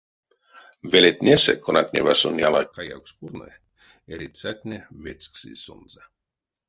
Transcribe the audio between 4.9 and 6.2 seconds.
вечксызь сонзэ.